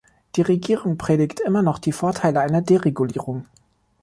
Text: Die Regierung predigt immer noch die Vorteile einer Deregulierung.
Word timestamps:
Die 0.35 0.41
Regierung 0.41 0.97
predigt 0.97 1.41
immer 1.41 1.61
noch 1.61 1.77
die 1.77 1.91
Vorteile 1.91 2.39
einer 2.39 2.63
Deregulierung. 2.63 3.45